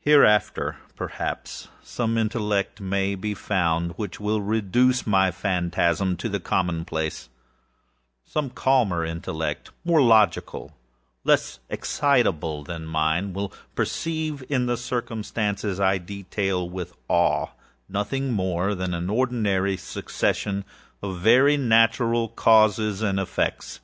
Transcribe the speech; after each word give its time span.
Hereafter, 0.00 0.76
perhaps, 0.96 1.68
some 1.82 2.18
intellect 2.18 2.78
may 2.78 3.14
be 3.14 3.32
found 3.32 3.92
which 3.92 4.20
will 4.20 4.42
reduce 4.42 5.06
my 5.06 5.30
phantasm 5.30 6.18
to 6.18 6.28
the 6.28 6.40
common 6.40 6.84
placeâsome 6.84 7.30
intellect 9.08 9.70
more 9.82 9.98
calm, 10.00 10.02
more 10.02 10.02
logical, 10.06 10.60
and 10.64 10.70
far 10.72 10.76
less 11.24 11.58
excitable 11.70 12.64
than 12.64 12.84
my 12.84 13.16
own, 13.16 13.28
which 13.28 13.34
will 13.34 13.50
perceive, 13.74 14.44
in 14.50 14.66
the 14.66 14.76
circumstances 14.76 15.80
I 15.80 15.96
detail 15.96 16.68
with 16.68 16.92
awe, 17.08 17.46
nothing 17.88 18.32
more 18.34 18.74
than 18.74 18.92
an 18.92 19.08
ordinary 19.08 19.78
succession 19.78 20.66
of 21.02 21.18
very 21.20 21.56
natural 21.56 22.28
causes 22.28 23.00
and 23.00 23.18
effects. 23.18 23.80